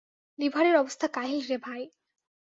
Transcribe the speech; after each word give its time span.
লিভারের 0.39 0.75
অবস্থা 0.75 1.07
কাহিল 1.07 1.41
রে 1.47 1.57
ভাই! 1.57 1.81